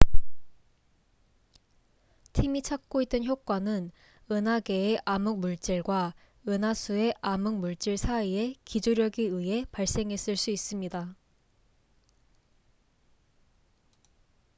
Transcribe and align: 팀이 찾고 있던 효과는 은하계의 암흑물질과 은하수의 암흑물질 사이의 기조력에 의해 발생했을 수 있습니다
팀이 2.33 2.63
찾고 2.63 3.03
있던 3.03 3.23
효과는 3.23 3.91
은하계의 4.31 5.01
암흑물질과 5.05 6.15
은하수의 6.47 7.13
암흑물질 7.21 7.97
사이의 7.99 8.55
기조력에 8.65 9.21
의해 9.21 9.65
발생했을 9.71 10.35
수 10.37 10.49
있습니다 10.49 11.15